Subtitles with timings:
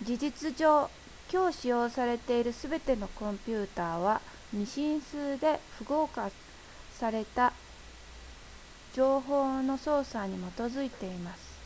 [0.00, 0.88] 事実上
[1.28, 4.20] 今日使用されているすべてのコンピュータは
[4.54, 6.30] 2進数で符号化
[6.92, 7.52] された
[8.94, 11.58] 情報の操作に基づいています